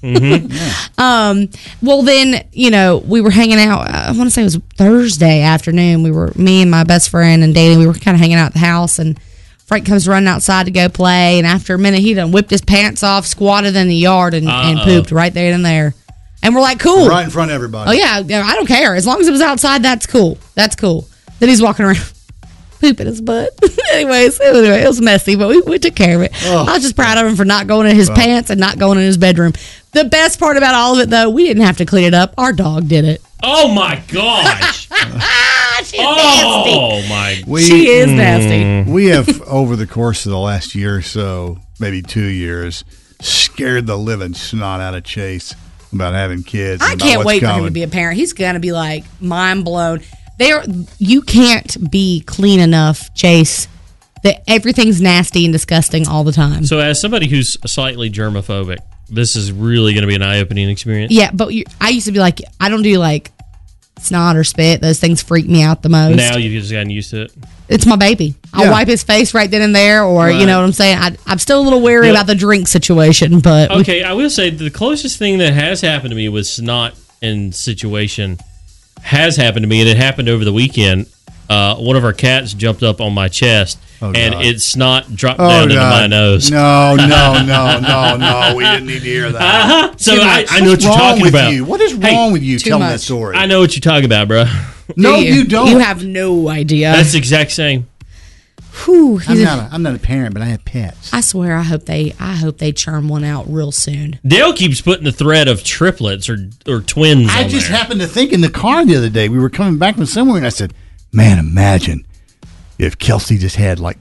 [0.02, 1.02] Mm-hmm.
[1.02, 1.50] Um.
[1.82, 3.88] Well, then you know we were hanging out.
[3.88, 6.04] uh, I want to say it was Thursday afternoon.
[6.04, 7.78] We were me and my best friend and Daly.
[7.78, 9.20] We were kind of hanging out at the house, and
[9.66, 11.38] Frank comes running outside to go play.
[11.40, 14.48] And after a minute, he done whipped his pants off, squatted in the yard, and,
[14.48, 15.94] and pooped right there and there.
[16.44, 17.10] And we're like, cool.
[17.10, 17.90] Right in front of everybody.
[17.90, 18.96] Oh yeah, yeah, I don't care.
[18.96, 20.38] As long as it was outside, that's cool.
[20.54, 21.08] That's cool.
[21.40, 21.98] Then he's walking around
[22.80, 23.58] pooping his butt.
[23.94, 26.32] Anyways, anyway, it was messy, but we, we took care of it.
[26.46, 28.98] I was just proud of him for not going in his pants and not going
[28.98, 29.54] in his bedroom.
[29.94, 32.34] The best part about all of it, though, we didn't have to clean it up.
[32.38, 33.22] Our dog did it.
[33.44, 34.88] Oh my gosh!
[34.92, 37.42] Ah, she's oh my!
[37.46, 38.92] We, She is nasty.
[38.92, 42.84] we have, over the course of the last year or so, maybe two years,
[43.22, 45.56] scared the living snot out of Chase
[45.94, 46.82] about having kids.
[46.82, 48.18] I can't what's wait for him to be a parent.
[48.18, 50.02] He's gonna be like mind blown.
[50.38, 50.63] There,
[51.00, 53.67] you can't be clean enough, Chase.
[54.23, 56.65] That everything's nasty and disgusting all the time.
[56.65, 61.13] So, as somebody who's slightly germophobic, this is really going to be an eye-opening experience.
[61.13, 63.32] Yeah, but you, I used to be like, I don't do like
[64.00, 64.82] snot or spit.
[64.82, 66.17] Those things freak me out the most.
[66.17, 67.32] Now you've just gotten used to it.
[67.69, 68.36] it's my baby.
[68.54, 68.71] I'll Yeah.
[68.71, 70.97] wipe his face right then and there, or you know what I'm saying.
[70.97, 74.30] I, I'm still a little wary about the drink situation, but we- Okay, I will
[74.32, 78.38] say the closest thing that has happened to me was snot and situation
[79.02, 81.08] has happened to me, and it happened over the weekend.
[81.50, 84.46] Uh, one of our cats jumped up on my chest, Oh, and God.
[84.46, 86.52] it's not dropped Oh, down into my nose.
[86.52, 87.06] No, no,
[87.46, 88.54] no, no, no.
[88.56, 89.42] We didn't need to hear that.
[89.42, 89.94] Uh-huh.
[89.98, 90.46] So Too I.
[90.50, 91.54] I know what you're talking about.
[91.54, 91.64] you?
[91.64, 93.38] What is Hey, wrong with you too telling that story?
[93.38, 94.44] I know what you're talking about, bro.
[94.98, 95.70] no, Do you, don't.
[95.70, 96.92] You have no idea.
[96.92, 97.88] That's the exact same.
[98.86, 99.72] Whew, he's I'm not.
[99.72, 101.13] A, I'm not a parent, but I have pets.
[101.13, 104.20] I swear, I hope they, I hope they churn one out real soon.
[104.26, 106.38] Dale keeps putting the thread of triplets or
[106.68, 107.30] or twins.
[107.32, 107.78] I on just there.
[107.78, 109.30] happened to think in the car the other day.
[109.30, 110.74] We were coming back from somewhere, and I said,
[111.12, 112.06] "Man, imagine
[112.78, 113.98] if Kelsey just had like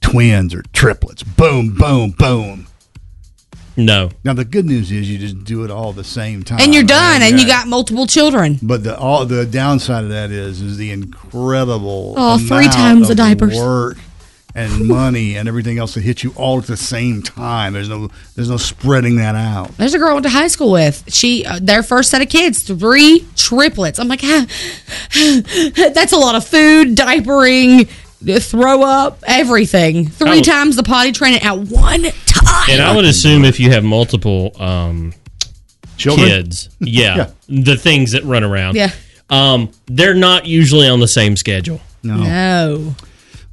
[0.00, 1.22] twins or triplets.
[1.22, 2.66] Boom, boom, boom."
[3.84, 4.10] No.
[4.24, 6.72] Now the good news is you just do it all at the same time, and
[6.74, 7.58] you're done, and you Yeah.
[7.60, 8.58] got multiple children.
[8.62, 13.06] But the all the downside of that is is the incredible Oh, three amount times
[13.08, 13.56] the of diapers.
[13.56, 13.96] work
[14.54, 17.72] and money and everything else that hit you all at the same time.
[17.72, 19.76] There's no there's no spreading that out.
[19.76, 21.04] There's a girl I went to high school with.
[21.08, 23.98] She, uh, their first set of kids, three triplets.
[24.00, 24.46] I'm like, ah,
[25.94, 27.88] that's a lot of food, diapering,
[28.40, 30.08] throw up, everything.
[30.08, 30.42] Three Oh.
[30.42, 32.06] times the potty training at one
[32.44, 32.70] time.
[32.70, 35.12] And I would assume if you have multiple um,
[35.96, 38.90] kids, yeah, the things that run around, Yeah.
[39.28, 41.80] um, they're not usually on the same schedule.
[42.02, 42.94] No, No.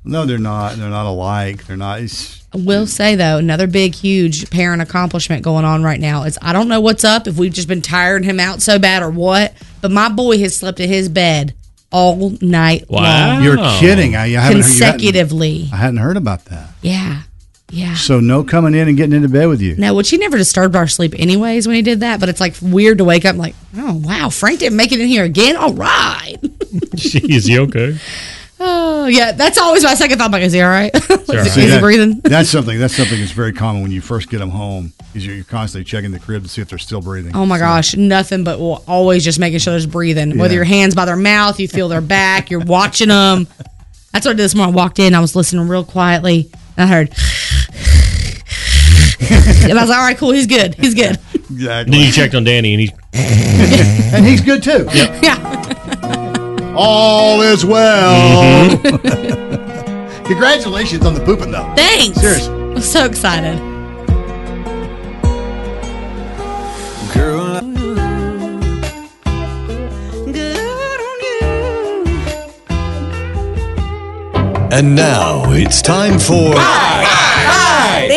[0.05, 0.75] no, they're not.
[0.77, 1.65] They're not alike.
[1.67, 2.01] They're not.
[2.01, 6.39] It's, I will say though, another big, huge parent accomplishment going on right now is
[6.41, 9.09] I don't know what's up if we've just been tiring him out so bad or
[9.09, 11.53] what, but my boy has slept in his bed
[11.91, 13.33] all night Wow.
[13.35, 14.15] long, you're kidding.
[14.15, 15.69] I, I haven't heard- you hadn't- consecutively.
[15.73, 16.69] I hadn't heard about that.
[16.81, 17.23] Yeah,
[17.69, 17.95] yeah.
[17.95, 19.75] So no coming in and getting into bed with you.
[19.75, 22.19] No, which he never disturbed our sleep anyways when he did that.
[22.19, 25.07] But it's like weird to wake up like, oh wow, Frank didn't make it in
[25.07, 25.55] here again.
[25.57, 26.37] All right.
[26.93, 27.97] Is he okay?
[28.59, 30.25] oh yeah, that's always my second thought.
[30.25, 30.91] I'm like, is he all right?
[31.27, 31.39] Sure.
[31.39, 32.19] is See, he that- breathing?
[32.23, 32.79] That's something.
[32.79, 34.93] That's something that's very common when you first get them home.
[35.13, 37.35] Is you're constantly checking the crib to see if they're still breathing.
[37.35, 40.37] Oh my So- gosh, nothing but wa- always just making sure there's breathing.
[40.37, 43.45] Whether your hands by their mouth, you feel their back, you're watching them.
[44.13, 44.73] That's what I did this morning.
[44.73, 47.13] I walked in, I was listening real quietly, and I heard.
[49.19, 50.75] And I was like, all right, cool, he's good.
[50.75, 51.17] He's good.
[51.33, 51.91] Exactly.
[51.91, 52.91] Then you checked on Danny, and he
[54.15, 54.87] and he's good too.
[54.93, 55.53] Yeah.
[56.75, 58.69] All is well.
[58.69, 60.23] Mm-hmm.
[60.25, 61.73] Congratulations on the pooping though.
[61.75, 62.19] Thanks.
[62.19, 62.53] Seriously.
[62.53, 63.57] I'm so excited.
[67.13, 67.57] Girl,
[74.69, 76.53] And now it's time for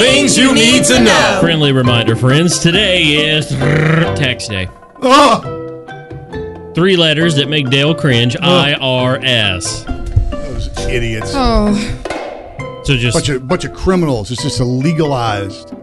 [0.00, 1.38] things you need to know.
[1.40, 2.58] friendly reminder, friends.
[2.58, 4.68] Today is tax day.
[5.02, 5.56] Oh,
[6.74, 8.36] Three letters that make Dale cringe.
[8.40, 9.84] I R S.
[9.84, 11.32] those idiots.
[11.34, 11.74] Oh.
[12.84, 14.30] So just Bunch of bunch of criminals.
[14.30, 15.76] It's just illegalized.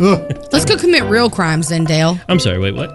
[0.00, 0.48] Ugh.
[0.52, 2.18] Let's go commit real crimes then, Dale.
[2.28, 2.58] I'm sorry.
[2.58, 2.90] Wait, what?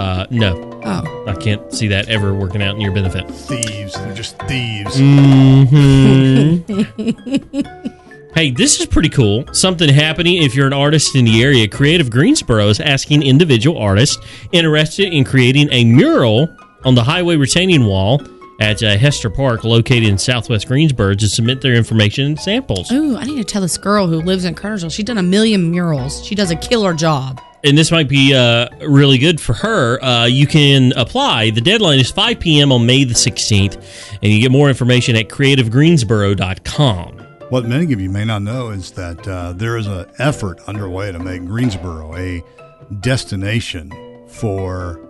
[0.00, 1.24] Uh, no, Oh.
[1.28, 3.30] I can't see that ever working out in your benefit.
[3.30, 3.92] Thieves.
[3.94, 4.98] They're just thieves.
[8.34, 9.44] Hey, this is pretty cool.
[9.52, 11.66] Something happening if you're an artist in the area.
[11.66, 14.18] Creative Greensboro is asking individual artists
[14.52, 16.48] interested in creating a mural
[16.84, 18.22] on the highway retaining wall
[18.60, 22.92] at uh, Hester Park, located in southwest Greensboro, to submit their information and samples.
[22.92, 24.92] Ooh, I need to tell this girl who lives in Kernersville.
[24.92, 26.24] She's done a million murals.
[26.24, 27.40] She does a killer job.
[27.64, 30.02] and this might be uh, really good for her.
[30.04, 31.50] Uh, you can apply.
[31.50, 32.70] The deadline is 5 p.m.
[32.70, 33.74] on May the 16th,
[34.22, 37.19] and you get more information at creativegreensboro.com.
[37.50, 41.10] What many of you may not know is that uh, there is an effort underway
[41.12, 42.42] to make Greensboro a
[43.00, 43.92] destination
[44.28, 45.00] for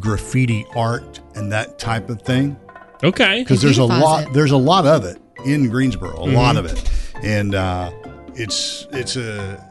[0.00, 2.56] graffiti art and that type of thing.
[3.04, 3.42] Okay.
[3.42, 6.58] because there's a lot there's a lot of it in Greensboro, a lot Mhm.
[6.58, 6.90] of it,
[7.22, 7.90] and uh,
[8.34, 9.62] it's it's a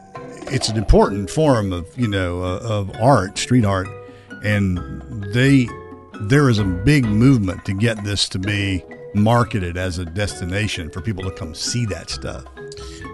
[0.52, 3.88] it's an important form of you know uh, of art, street art,
[4.44, 4.78] and
[5.34, 5.68] they
[6.20, 8.82] there is a big movement to get this to be
[9.16, 12.44] marketed as a destination for people to come see that stuff.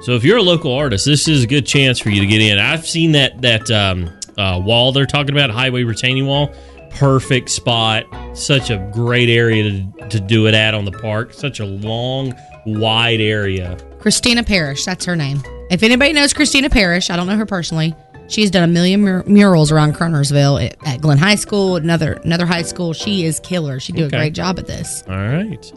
[0.02, 2.40] So if you're a local artist, this is a good chance for you to get
[2.40, 2.58] in.
[2.58, 6.52] I've seen that that um, uh, wall they're talking about, highway retaining wall.
[6.90, 8.04] Perfect spot.
[8.36, 11.32] Such a great area to, to do it at on the park.
[11.32, 12.34] Such a long,
[12.66, 13.78] wide area.
[13.98, 15.40] Christina Parrish, that's her name.
[15.70, 17.94] If anybody knows Christina Parrish, I don't know her personally.
[18.28, 22.46] She's done a million mur- murals around Kernersville at, at Glenn High School, another another
[22.46, 22.92] high school.
[22.92, 23.78] She is killer.
[23.80, 24.16] She do Okay.
[24.16, 25.02] a great job at this.
[25.08, 25.72] All right.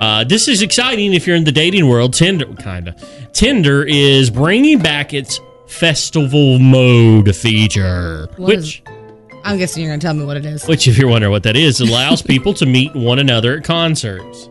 [0.00, 2.12] Uh, this is exciting if you're in the dating world.
[2.12, 3.32] Tinder, kind of.
[3.32, 8.58] Tinder is bringing back its festival mode feature, What which.
[8.58, 8.80] is-
[9.44, 10.66] I'm guessing you're gonna tell me what it is.
[10.66, 14.48] Which, if you're wondering what that is, allows people to meet one another at concerts.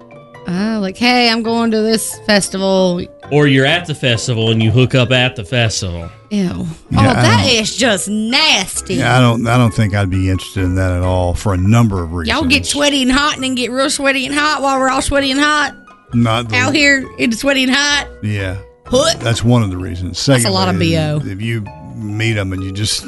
[0.47, 3.01] Oh, like hey, I'm going to this festival.
[3.31, 6.09] Or you're at the festival and you hook up at the festival.
[6.35, 6.43] Ew.
[6.43, 8.95] Yeah, oh, that just nasty.
[8.95, 11.57] Yeah, I don't I don't think I'd be interested in that at all for a
[11.57, 12.37] number of reasons.
[12.37, 15.01] Y'all get sweaty and hot and then get real sweaty and hot while we're all
[15.01, 15.73] sweaty and hot.
[16.13, 18.09] Not the, Out here in sweaty and hot.
[18.21, 18.61] Yeah.
[18.83, 19.21] Put.
[19.21, 20.23] That's one of the reasons.
[20.25, 21.31] That's a lot of Secondly, BO.
[21.31, 21.61] If you
[21.95, 23.03] meet them and you just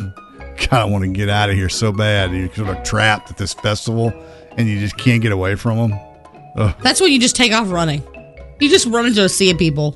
[0.58, 3.30] kind of want to get out of here so bad, and you're sort of trapped
[3.30, 4.14] at this festival
[4.58, 6.00] and you just can't get away from them.
[6.56, 6.76] Ugh.
[6.82, 8.02] That's when you just take off running.
[8.62, 9.94] You just run into a sea of people.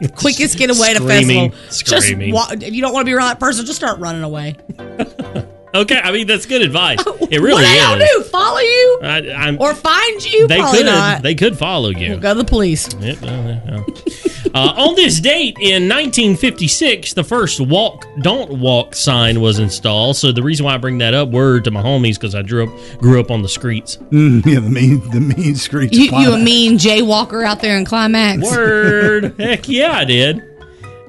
[0.16, 1.52] Quickest getaway to festival.
[1.70, 2.34] screaming.
[2.34, 4.56] Just wa- if you don't want to be around that person, just start running away.
[5.74, 7.00] Okay, I mean that's good advice.
[7.32, 8.08] It really what is.
[8.08, 8.22] they do?
[8.30, 10.46] Follow you I, or find you?
[10.46, 11.22] they Probably could not.
[11.22, 12.10] they could follow you.
[12.10, 12.94] We'll go to the police.
[12.94, 14.32] Yep, well, yeah, yeah.
[14.54, 20.16] Uh, on this date in 1956, the first "Walk, Don't Walk" sign was installed.
[20.16, 22.68] So the reason why I bring that up, word to my homies, because I grew
[22.68, 23.96] up grew up on the streets.
[24.10, 25.98] Mm, yeah, the mean, the mean streets.
[25.98, 28.42] You, you a mean jaywalker out there in Climax?
[28.42, 30.40] Word, heck yeah, I did.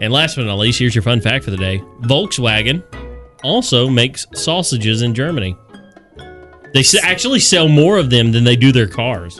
[0.02, 2.84] And last but not least, here's your fun fact for the day: Volkswagen
[3.44, 5.56] also makes sausages in Germany.
[6.74, 9.40] They actually sell more of them than they do their cars.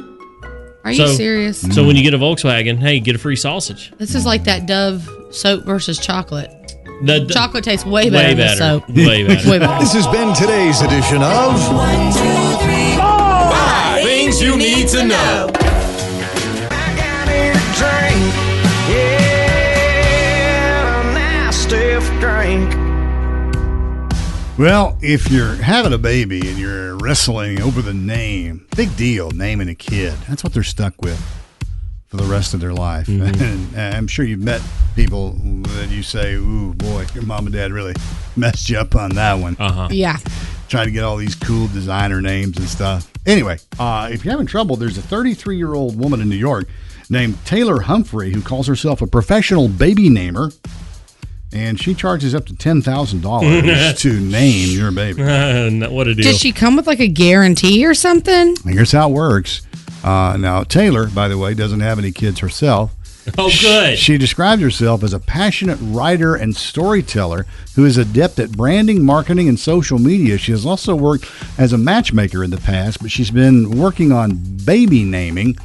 [0.86, 1.62] Are you serious?
[1.74, 3.92] So when you get a Volkswagen, hey, get a free sausage.
[3.98, 6.52] This is like that Dove soap versus chocolate.
[7.04, 8.90] The, the- Chocolate tastes way way better than better, soap.
[8.90, 9.50] way better.
[9.50, 9.80] Way better.
[9.84, 11.60] This has been today's edition of
[14.04, 15.52] Things you need to know.
[24.58, 29.68] Well, if you're having a baby and you're wrestling over the name, big deal, naming
[29.68, 30.14] a kid.
[30.30, 31.20] That's what they're stuck with
[32.08, 33.10] for the rest of their life.
[33.10, 34.62] And I'm sure you've met
[34.96, 37.96] people that you say, "Ooh, boy, your mom and dad really
[38.38, 39.88] messed you up on that one." Uh huh.
[39.92, 40.18] Yeah.
[40.70, 43.12] Trying to get all these cool designer names and stuff.
[43.26, 46.70] Anyway, uh, if you're having trouble, there's a 33 year old woman in New York
[47.10, 50.52] named Taylor Humphrey who calls herself a professional baby namer.
[51.56, 53.64] And she charges up to ten thousand dollars
[54.02, 55.22] to name your baby.
[55.88, 56.32] what a deal.
[56.32, 58.56] Did she come with like a guarantee or something?
[58.66, 59.62] Here's how it works.
[60.04, 62.94] Uh, now, Taylor, by the way, doesn't have any kids herself.
[63.38, 63.98] Oh, good.
[63.98, 69.50] She describes herself as a passionate writer and storyteller who is adept at branding, marketing,
[69.50, 70.38] and social media.
[70.38, 71.26] She has also worked
[71.58, 75.58] as a matchmaker in the past, but she's been working on baby naming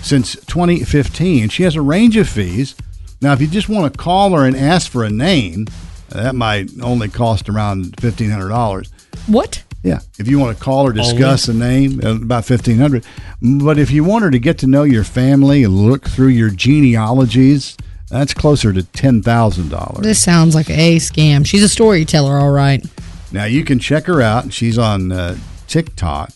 [0.00, 1.50] since 2015.
[1.50, 2.74] She has a range of fees.
[3.22, 5.66] Now, if you just want to call her and ask for a name,
[6.08, 8.88] that might only cost around $1,500.
[9.28, 9.62] What?
[9.84, 13.04] Yeah, if you want to call or discuss a name, uh, about fifteen hundred.
[13.40, 16.50] But if you want her to get to know your family and look through your
[16.50, 17.76] genealogies,
[18.08, 20.04] that's closer to ten thousand dollars.
[20.04, 21.44] This sounds like a scam.
[21.44, 22.84] She's a storyteller, all right.
[23.32, 24.52] Now you can check her out.
[24.52, 26.30] She's on uh, TikTok,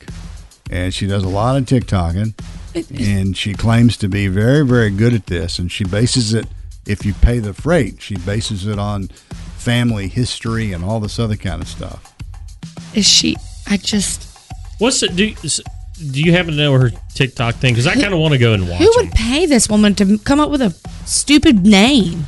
[0.69, 2.35] and she does a lot of TikToking,
[2.99, 5.61] and she claims to be very, very good at this.
[5.61, 6.47] And she bases it.
[6.87, 9.09] If you pay the freight, she bases it on
[9.57, 12.15] family history and all this other kind of stuff.
[12.95, 13.37] Is she?
[13.69, 14.39] I just.
[14.79, 15.17] What's it?
[15.17, 17.75] Do, do you happen to know her TikTok thing?
[17.75, 19.13] Because I kind of want to go and watch Who would them.
[19.13, 20.71] pay this woman to come up with a
[21.07, 22.27] stupid name?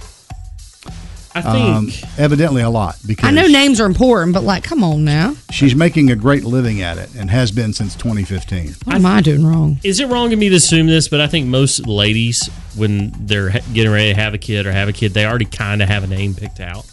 [1.38, 4.82] I think Um, evidently, a lot because I know names are important, but like, come
[4.84, 5.36] on now.
[5.50, 8.74] She's making a great living at it and has been since 2015.
[8.84, 9.78] What am I doing wrong?
[9.82, 11.08] Is it wrong of me to assume this?
[11.08, 14.88] But I think most ladies, when they're getting ready to have a kid or have
[14.88, 16.84] a kid, they already kind of have a name picked out.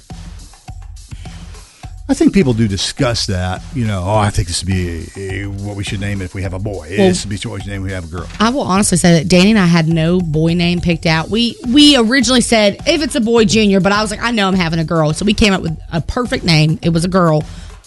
[2.07, 3.63] I think people do discuss that.
[3.73, 6.35] You know, oh, I think this would be uh, what we should name it if
[6.35, 6.87] we have a boy.
[6.97, 8.27] Well- this would be what we should name if we have a girl.
[8.39, 11.29] I will honestly say that Danny and I had no boy name picked out.
[11.29, 14.47] We we originally said if it's a boy, junior, but I was like, I know
[14.47, 16.77] I'm having a girl, so we came up with a perfect name.
[16.83, 17.43] It was a girl,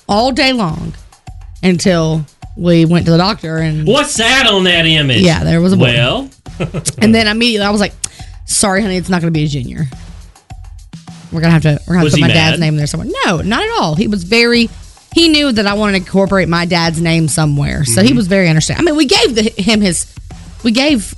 [0.09, 0.94] all day long,
[1.62, 2.24] until
[2.57, 5.20] we went to the doctor and What's that on that image?
[5.20, 5.92] Yeah, there was a boy.
[5.92, 6.31] Well,
[6.98, 7.92] and then immediately I was like,
[8.46, 9.85] sorry, honey, it's not going to be a junior.
[11.33, 12.67] We're gonna have to we're gonna have to put my dad's mad?
[12.67, 13.09] name there somewhere.
[13.27, 13.95] No, not at all.
[13.95, 14.69] He was very.
[15.14, 18.17] He knew that I wanted to incorporate my dad's name somewhere, so he Mhm.
[18.17, 18.87] was very understanding.
[18.87, 20.07] I mean, we gave the, him his,
[20.62, 21.14] we gave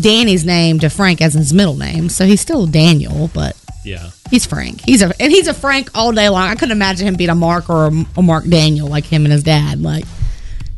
[0.00, 4.10] Danny's name to Frank as his middle name, so he's still Daniel, but yeah.
[4.30, 4.80] he's Frank.
[4.84, 6.48] He's a and he's a Frank all day long.
[6.48, 9.32] I couldn't imagine him being a Mark or a, a Mark Daniel like him and
[9.32, 9.82] his dad.
[9.82, 10.04] Like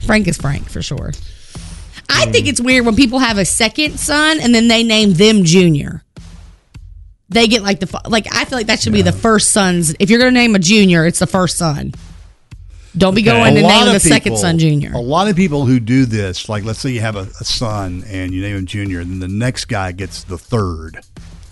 [0.06, 1.12] Frank is Frank for sure.
[2.08, 5.44] I think it's weird when people have a second son and then they name them
[5.44, 6.02] Junior.
[7.30, 8.26] They get like the like.
[8.34, 9.94] I feel like that should be the first son's.
[9.98, 11.92] If you're gonna name a junior, it's the first son.
[12.96, 14.92] Don't be going to name of the second son junior.
[14.92, 18.02] A lot of people who do this, like let's say you have a, a son
[18.08, 20.98] and you name him Junior, then the next guy gets the third.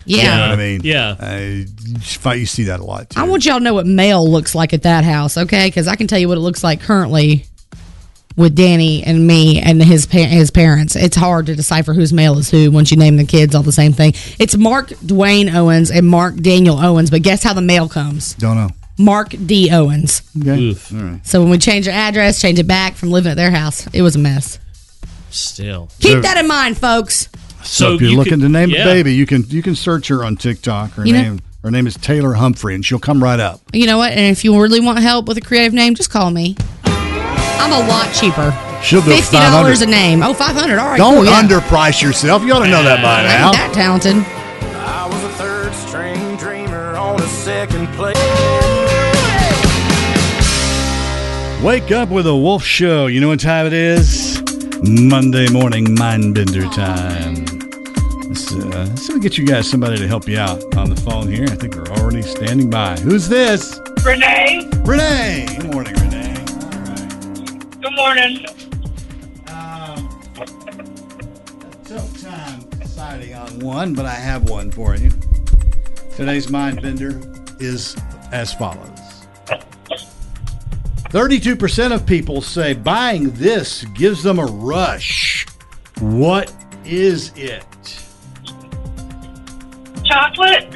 [0.07, 0.17] Yeah.
[0.17, 0.81] You know what I mean?
[0.83, 1.11] Yeah.
[1.11, 3.21] Uh, fight- you see that a lot too.
[3.21, 5.67] I want y'all to know what male looks like at that house, okay?
[5.69, 7.47] Because I can tell you what it looks like currently
[8.37, 10.95] with Danny and me and his pa- his parents.
[10.97, 13.73] It's hard to decipher whose male is who once you name the kids all the
[13.73, 14.13] same thing.
[14.39, 18.35] It's Mark Dwayne Owens and Mark Daniel Owens, but guess how the male comes?
[18.35, 18.69] Don't know.
[18.99, 19.71] Mark D.
[19.71, 20.23] Owens.
[20.41, 20.75] Okay.
[20.95, 21.27] All right.
[21.27, 24.01] So when we changed our address, change it back from living at their house, it
[24.03, 24.59] was a mess.
[25.31, 25.91] Still.
[26.01, 27.29] Keep that in mind, folks.
[27.63, 28.83] So, So if you're you looking could- to name yeah.
[28.83, 30.93] a baby, you can you can search her on TikTok.
[30.93, 33.61] Her You know- name her name is Taylor Humphrey, and she'll come right up.
[33.73, 34.13] You know what?
[34.13, 36.57] And if you really want help with a creative name, just call me.
[37.59, 38.53] I'm a lot cheaper.
[38.83, 39.89] She'll do Fifty dollars a 500.
[39.91, 40.23] name.
[40.23, 40.97] Oh, 500 All right.
[40.99, 41.43] Don't cool, yeah.
[41.43, 42.43] underprice yourself.
[42.43, 43.47] You ought to know that by I now.
[43.49, 44.17] ain't that talented.
[44.17, 48.17] I was a third string dreamer on a second place.
[51.63, 53.07] Wake up with a Wolf Show.
[53.07, 54.41] You know what time it is?
[54.83, 57.35] Monday morning mind bender time.
[58.29, 61.01] Let's, uh, let's see we get you guys somebody to help you out on the
[61.01, 61.45] phone here.
[61.51, 62.97] I think we're already standing by.
[63.01, 63.81] Who's this?
[64.05, 65.47] Renee, Renee.
[65.59, 66.16] Good morning, Renee.
[67.89, 68.45] Good morning.
[69.47, 69.97] Uh,
[71.85, 75.11] Tough time deciding on one, but I have one for you.
[76.17, 77.21] Today's mind bender
[77.61, 77.97] is
[78.33, 78.89] as follows
[81.11, 85.47] 32% of people say buying this gives them a rush.
[86.01, 86.53] What
[86.85, 87.65] is it?
[90.05, 90.76] Chocolate,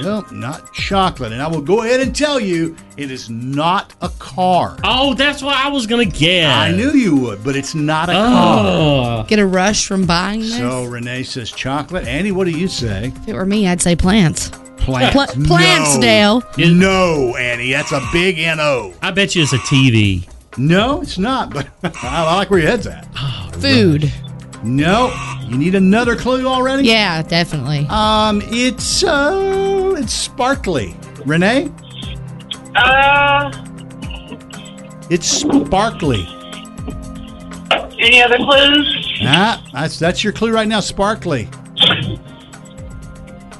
[0.00, 1.32] Nope, not chocolate.
[1.32, 4.76] And I will go ahead and tell you it is not a car.
[4.84, 6.46] Oh, that's what I was gonna get.
[6.50, 8.64] I knew you would, but it's not a car.
[8.66, 9.24] Oh.
[9.28, 10.56] Get a rush from buying this.
[10.56, 12.06] So Renee says chocolate.
[12.06, 13.12] Andy, what do you say?
[13.14, 14.50] if it were me, I'd say plants.
[14.78, 15.12] Plants.
[15.12, 16.00] Pla- plants, no.
[16.00, 16.42] Dale.
[16.72, 18.92] No, Annie, that's a big no.
[19.00, 20.28] I bet you it's a TV.
[20.58, 21.68] No, it's not, but
[22.02, 23.06] I like where your head's at.
[23.16, 24.12] Oh, Food.
[24.64, 25.12] No,
[25.48, 26.84] you need another clue already?
[26.88, 27.86] Yeah, definitely.
[27.90, 30.94] Um, it's uh it's sparkly.
[31.26, 31.70] Renee?
[32.76, 33.50] uh,
[35.10, 36.26] It's sparkly.
[37.98, 39.18] any other clues?
[39.22, 41.48] Ah, that's that's your clue right now, sparkly.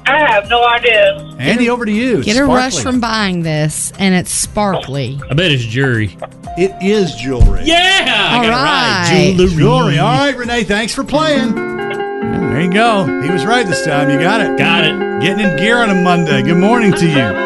[0.05, 1.15] I have no idea.
[1.39, 2.23] Andy, over to you.
[2.23, 2.91] Get a rush Sparkly.
[2.91, 5.19] from buying this, and it's sparkly.
[5.29, 6.17] I bet it's jury.
[6.55, 7.63] It is jewelry.
[7.63, 9.35] Yeah, I All got it right.
[9.35, 9.55] Jewelry.
[9.55, 9.97] Jewelry.
[9.97, 11.55] All right, Renee, thanks for playing.
[11.55, 13.05] There you go.
[13.23, 14.11] He was right this time.
[14.11, 14.55] You got it.
[14.55, 15.21] Got it.
[15.23, 16.43] Getting in gear on a Monday.
[16.43, 17.43] Good morning to you.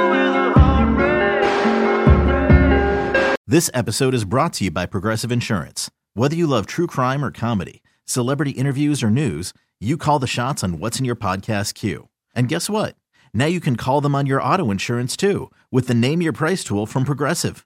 [3.48, 5.90] This episode is brought to you by Progressive Insurance.
[6.14, 10.66] Whether you love true crime or comedy, celebrity interviews or news, you call the shots
[10.66, 12.10] on what's in your podcast queue.
[12.36, 12.98] And guess what?
[13.34, 16.62] Now you can call them on your auto insurance too with the Name Your Price
[16.66, 17.66] tool from Progressive.